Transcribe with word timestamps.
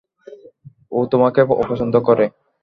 ও 0.91 0.99
তোমাকে 1.05 1.41
অপছন্দ 1.53 1.95
করে। 2.07 2.25